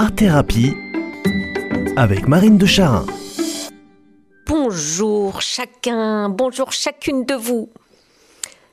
Art 0.00 0.14
Thérapie 0.14 0.76
avec 1.96 2.28
Marine 2.28 2.56
de 2.56 2.66
Charin. 2.66 3.04
Bonjour 4.46 5.42
chacun, 5.42 6.28
bonjour 6.28 6.70
chacune 6.70 7.24
de 7.24 7.34
vous. 7.34 7.68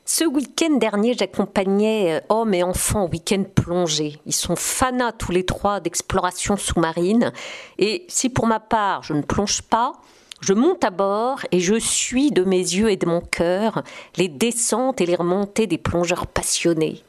Ce 0.06 0.24
week-end 0.24 0.76
dernier, 0.76 1.16
j'accompagnais 1.16 2.14
euh, 2.14 2.20
hommes 2.30 2.54
et 2.54 2.62
enfants 2.62 3.06
au 3.06 3.10
week-end 3.10 3.44
plongé. 3.56 4.20
Ils 4.28 4.36
sont 4.36 4.56
fanas 4.56 5.14
tous 5.14 5.32
les 5.32 5.44
trois 5.44 5.80
d'exploration 5.80 6.58
sous-marine. 6.58 7.34
Et 7.80 8.06
si 8.08 8.30
pour 8.30 8.46
ma 8.46 8.60
part, 8.60 9.02
je 9.02 9.14
ne 9.14 9.24
plonge 9.24 9.64
pas, 9.64 9.94
je 10.42 10.54
monte 10.54 10.84
à 10.84 10.92
bord 10.92 11.40
et 11.52 11.60
je 11.60 11.80
suis 11.80 12.30
de 12.30 12.44
mes 12.44 12.60
yeux 12.60 12.92
et 12.92 12.98
de 12.98 13.08
mon 13.08 13.22
cœur 13.22 13.82
les 14.18 14.28
descentes 14.28 15.02
et 15.02 15.08
les 15.08 15.16
remontées 15.16 15.66
des 15.66 15.80
plongeurs 15.80 16.28
passionnés. 16.28 17.02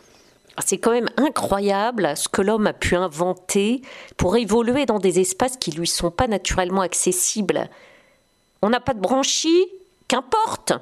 C'est 0.64 0.78
quand 0.78 0.92
même 0.92 1.10
incroyable 1.16 2.16
ce 2.16 2.28
que 2.28 2.42
l'homme 2.42 2.66
a 2.66 2.72
pu 2.72 2.96
inventer 2.96 3.82
pour 4.16 4.36
évoluer 4.36 4.86
dans 4.86 4.98
des 4.98 5.20
espaces 5.20 5.56
qui 5.56 5.70
lui 5.70 5.86
sont 5.86 6.10
pas 6.10 6.28
naturellement 6.28 6.80
accessibles. 6.80 7.68
On 8.62 8.70
n'a 8.70 8.80
pas 8.80 8.94
de 8.94 9.00
branchies, 9.00 9.66
qu'importe. 10.08 10.72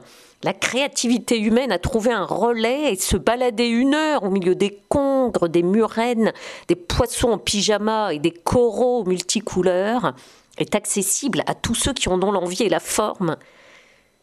La 0.43 0.53
créativité 0.53 1.41
humaine 1.41 1.73
a 1.73 1.79
trouvé 1.79 2.13
un 2.13 2.25
relais 2.25 2.93
et 2.93 2.97
se 2.97 3.17
balader 3.17 3.67
une 3.67 3.95
heure 3.95 4.25
au 4.25 4.31
milieu 4.31 4.55
des 4.55 4.79
congres, 4.89 5.49
des 5.49 5.63
murènes, 5.63 6.33
des 6.69 6.75
poissons 6.75 7.31
en 7.31 7.39
pyjama 7.39 8.13
et 8.13 8.19
des 8.19 8.31
coraux 8.31 9.05
multicouleurs 9.05 10.15
est 10.59 10.75
accessible 10.75 11.43
à 11.47 11.55
tous 11.55 11.75
ceux 11.75 11.93
qui 11.93 12.09
en 12.09 12.23
ont 12.23 12.31
l'envie 12.31 12.63
et 12.63 12.69
la 12.69 12.81
forme. 12.81 13.37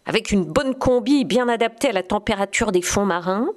Avec 0.05 0.31
une 0.31 0.45
bonne 0.45 0.75
combi 0.75 1.25
bien 1.25 1.49
adaptée 1.49 1.89
à 1.89 1.93
la 1.93 2.03
température 2.03 2.71
des 2.71 2.81
fonds 2.81 3.05
marins, 3.05 3.49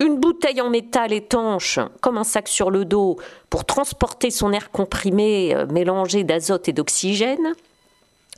une 0.00 0.18
bouteille 0.18 0.60
en 0.60 0.70
métal 0.70 1.12
étanche, 1.12 1.78
comme 2.00 2.18
un 2.18 2.24
sac 2.24 2.48
sur 2.48 2.70
le 2.70 2.84
dos, 2.84 3.18
pour 3.50 3.66
transporter 3.66 4.30
son 4.30 4.52
air 4.52 4.70
comprimé 4.70 5.54
euh, 5.54 5.66
mélangé 5.66 6.24
d'azote 6.24 6.68
et 6.68 6.72
d'oxygène, 6.72 7.54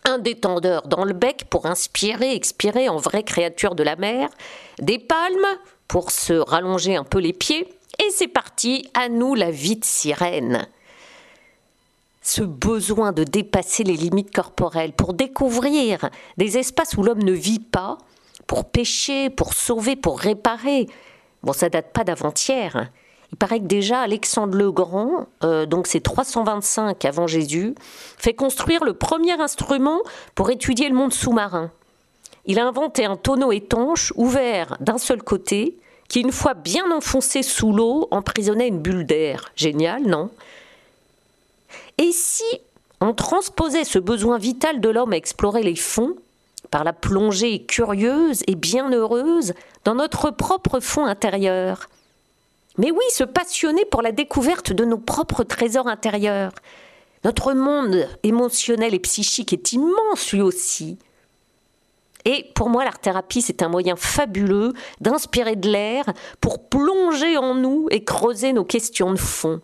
un 0.05 0.19
détendeur 0.19 0.89
dans 0.89 1.05
le 1.05 1.13
bec 1.13 1.45
pour 1.49 1.67
inspirer, 1.67 2.35
expirer 2.35 2.89
en 2.89 2.97
vraie 2.97 3.23
créature 3.23 3.77
de 3.77 3.85
la 3.85 3.95
mer, 3.95 4.29
des 4.81 4.99
palmes 4.99 5.47
pour 5.87 6.11
se 6.11 6.33
rallonger 6.33 6.97
un 6.97 7.05
peu 7.05 7.19
les 7.19 7.33
pieds, 7.33 7.69
et 8.05 8.11
c'est 8.11 8.29
parti, 8.29 8.89
à 8.95 9.09
nous 9.09 9.35
la 9.37 9.53
vie 9.53 9.77
de 9.77 9.85
sirène. 9.85 10.67
Ce 12.23 12.43
besoin 12.43 13.13
de 13.13 13.23
dépasser 13.23 13.85
les 13.85 13.97
limites 13.97 14.35
corporelles 14.35 14.93
pour 14.93 15.13
découvrir 15.13 16.09
des 16.37 16.59
espaces 16.59 16.97
où 16.97 17.03
l'homme 17.03 17.23
ne 17.23 17.33
vit 17.33 17.61
pas, 17.61 17.99
pour 18.47 18.65
pêcher, 18.65 19.31
pour 19.31 19.55
sauver, 19.55 19.95
pour 19.95 20.19
réparer, 20.19 20.89
Bon, 21.43 21.53
ça 21.53 21.69
date 21.69 21.93
pas 21.93 22.05
d'avant-hier. 22.05 22.91
Il 23.33 23.39
paraît 23.39 23.61
que 23.61 23.67
déjà 23.67 24.01
Alexandre 24.01 24.57
le 24.57 24.71
Grand, 24.71 25.27
euh, 25.43 25.65
donc 25.65 25.87
c'est 25.87 26.01
325 26.01 27.05
avant 27.05 27.27
Jésus, 27.27 27.75
fait 28.19 28.35
construire 28.35 28.85
le 28.85 28.93
premier 28.93 29.41
instrument 29.41 30.01
pour 30.35 30.51
étudier 30.51 30.89
le 30.89 30.95
monde 30.95 31.15
sous-marin. 31.15 31.71
Il 32.45 32.59
a 32.59 32.67
inventé 32.67 33.07
un 33.07 33.17
tonneau 33.17 33.51
étanche 33.53 34.13
ouvert 34.17 34.77
d'un 34.81 34.99
seul 34.99 35.23
côté, 35.23 35.79
qui 36.09 36.21
une 36.21 36.33
fois 36.33 36.53
bien 36.53 36.91
enfoncé 36.91 37.43
sous 37.43 37.73
l'eau 37.73 38.07
emprisonnait 38.11 38.69
une 38.69 38.81
bulle 38.81 39.07
d'air. 39.07 39.51
Génial, 39.57 40.03
non? 40.03 40.31
Et 41.97 42.13
si 42.13 42.45
on 43.01 43.15
transposait 43.15 43.85
ce 43.85 43.99
besoin 43.99 44.37
vital 44.37 44.81
de 44.81 44.89
l'homme 44.91 45.15
à 45.15 45.17
explorer 45.17 45.63
les 45.63 45.77
fonds 45.77 46.17
par 46.73 46.83
la 46.85 46.95
plongée 46.95 47.65
curieuse 47.67 48.43
et 48.49 48.57
bienheureuse 48.57 49.53
dans 49.85 49.95
notre 49.95 50.31
propre 50.31 50.81
fond 50.81 51.05
intérieur. 51.05 51.89
Mais 52.79 52.91
oui, 52.91 53.05
se 53.11 53.25
passionner 53.25 53.85
pour 53.85 54.01
la 54.01 54.11
découverte 54.11 54.73
de 54.73 54.87
nos 54.87 54.97
propres 54.97 55.45
trésors 55.45 55.87
intérieurs. 55.87 56.53
Notre 57.25 57.53
monde 57.53 58.09
émotionnel 58.23 58.95
et 58.95 58.99
psychique 58.99 59.53
est 59.53 59.75
immense 59.75 60.33
lui 60.33 60.41
aussi. 60.41 60.99
Et 62.25 62.51
pour 62.55 62.71
moi, 62.71 62.85
l'art-thérapie, 62.85 63.43
c'est 63.43 63.63
un 63.63 63.69
moyen 63.69 63.95
fabuleux 63.95 64.73
d'inspirer 65.01 65.57
de 65.57 65.69
l'air 65.69 66.07
pour 66.41 66.69
plonger 66.69 67.37
en 67.37 67.55
nous 67.55 67.87
et 67.91 68.03
creuser 68.03 68.55
nos 68.55 68.65
questions 68.65 69.13
de 69.13 69.19
fond. 69.19 69.61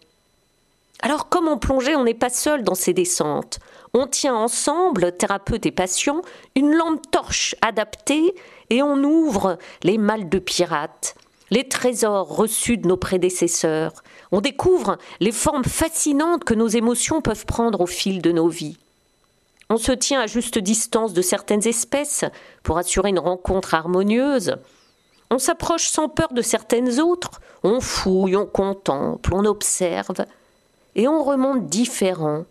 Alors, 1.01 1.29
comment 1.29 1.59
plonger 1.59 1.95
On 1.95 2.05
n'est 2.05 2.15
pas 2.15 2.31
seul 2.31 2.65
dans 2.65 2.75
ces 2.75 2.93
descentes. 2.93 3.61
On 3.95 4.07
tient 4.07 4.35
ensemble, 4.35 5.13
thérapeute 5.13 5.65
et 5.67 5.71
patient, 5.71 6.23
une 6.57 6.75
lampe 6.75 7.09
torche 7.11 7.55
adaptée 7.63 8.35
et 8.71 8.83
on 8.83 9.03
ouvre 9.03 9.59
les 9.83 9.97
malles 9.97 10.29
de 10.29 10.39
pirates, 10.39 11.15
les 11.51 11.69
trésors 11.69 12.29
reçus 12.29 12.77
de 12.77 12.89
nos 12.89 12.97
prédécesseurs. 12.97 14.03
On 14.33 14.41
découvre 14.41 14.99
les 15.21 15.33
formes 15.33 15.65
fascinantes 15.65 16.45
que 16.45 16.55
nos 16.55 16.67
émotions 16.67 17.23
peuvent 17.23 17.47
prendre 17.47 17.81
au 17.81 17.87
fil 17.87 18.21
de 18.21 18.33
nos 18.33 18.49
vies. 18.49 18.79
On 19.71 19.77
se 19.77 19.93
tient 19.93 20.21
à 20.21 20.27
juste 20.27 20.59
distance 20.59 21.13
de 21.13 21.23
certaines 21.23 21.67
espèces 21.67 22.25
pour 22.63 22.79
assurer 22.79 23.11
une 23.11 23.19
rencontre 23.19 23.75
harmonieuse. 23.75 24.57
On 25.31 25.39
s'approche 25.39 25.89
sans 25.89 26.09
peur 26.09 26.33
de 26.33 26.43
certaines 26.43 27.01
autres. 27.01 27.41
On 27.63 27.81
fouille, 27.81 28.37
on 28.37 28.47
contemple, 28.47 29.35
on 29.35 29.45
observe. 29.45 30.25
Et 30.99 31.07
on 31.07 31.23
remonte 31.23 31.69
différent, 31.69 32.45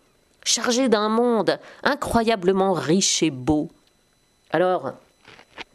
chargé 0.46 0.88
d'un 0.88 1.10
monde 1.10 1.60
incroyablement 1.84 2.72
riche 2.72 3.22
et 3.22 3.30
beau. 3.30 3.70
Alors, 4.52 4.94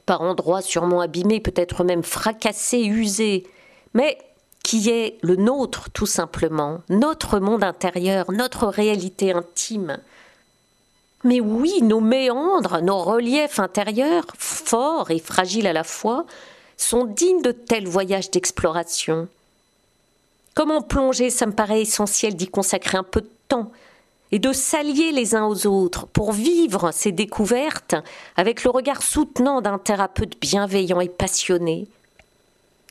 par 0.06 0.22
endroits 0.22 0.62
sûrement 0.62 1.02
abîmés, 1.02 1.38
peut-être 1.38 1.84
même 1.84 2.02
fracassés, 2.02 2.82
usés, 2.82 3.46
mais 3.92 4.16
qui 4.64 4.88
est 4.88 5.18
le 5.20 5.36
nôtre 5.36 5.90
tout 5.90 6.06
simplement, 6.06 6.80
notre 6.88 7.40
monde 7.40 7.62
intérieur, 7.62 8.32
notre 8.32 8.66
réalité 8.66 9.34
intime. 9.34 9.98
Mais 11.24 11.40
oui, 11.40 11.82
nos 11.82 12.00
méandres, 12.00 12.80
nos 12.80 13.00
reliefs 13.00 13.60
intérieurs, 13.60 14.24
forts 14.38 15.10
et 15.10 15.18
fragiles 15.18 15.66
à 15.66 15.74
la 15.74 15.84
fois, 15.84 16.24
sont 16.78 17.04
dignes 17.04 17.42
de 17.42 17.52
tels 17.52 17.86
voyages 17.86 18.30
d'exploration. 18.30 19.28
Comment 20.54 20.82
plonger, 20.82 21.30
ça 21.30 21.46
me 21.46 21.52
paraît 21.52 21.82
essentiel 21.82 22.36
d'y 22.36 22.48
consacrer 22.48 22.98
un 22.98 23.04
peu 23.04 23.22
de 23.22 23.30
temps, 23.48 23.72
et 24.32 24.38
de 24.38 24.52
s'allier 24.52 25.12
les 25.12 25.34
uns 25.34 25.46
aux 25.46 25.66
autres 25.66 26.06
pour 26.06 26.32
vivre 26.32 26.90
ces 26.90 27.12
découvertes 27.12 27.94
avec 28.34 28.64
le 28.64 28.70
regard 28.70 29.02
soutenant 29.02 29.60
d'un 29.60 29.78
thérapeute 29.78 30.40
bienveillant 30.40 31.00
et 31.00 31.10
passionné. 31.10 31.86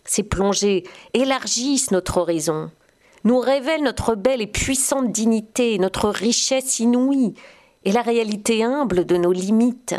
Ces 0.05 0.23
plongées 0.23 0.83
élargissent 1.13 1.91
notre 1.91 2.17
horizon, 2.17 2.69
nous 3.23 3.39
révèlent 3.39 3.83
notre 3.83 4.15
belle 4.15 4.41
et 4.41 4.47
puissante 4.47 5.11
dignité, 5.11 5.79
notre 5.79 6.09
richesse 6.09 6.79
inouïe 6.79 7.33
et 7.85 7.91
la 7.91 8.01
réalité 8.01 8.63
humble 8.63 9.05
de 9.05 9.17
nos 9.17 9.31
limites. 9.31 9.95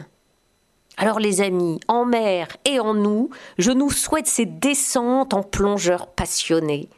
Alors 0.96 1.18
les 1.18 1.40
amis, 1.40 1.80
en 1.88 2.04
mer 2.04 2.48
et 2.64 2.78
en 2.78 2.94
nous, 2.94 3.30
je 3.58 3.72
nous 3.72 3.90
souhaite 3.90 4.26
ces 4.28 4.46
descentes 4.46 5.34
en 5.34 5.42
plongeurs 5.42 6.06
passionnés. 6.06 6.88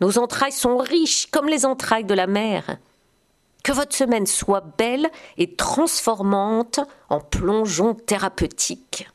Nos 0.00 0.18
entrailles 0.18 0.52
sont 0.52 0.78
riches 0.78 1.28
comme 1.30 1.48
les 1.48 1.66
entrailles 1.66 2.04
de 2.04 2.14
la 2.14 2.26
mer. 2.26 2.78
Que 3.62 3.72
votre 3.72 3.94
semaine 3.94 4.26
soit 4.26 4.64
belle 4.78 5.10
et 5.36 5.54
transformante 5.54 6.80
en 7.10 7.20
plongeon 7.20 7.94
thérapeutique. 7.94 9.08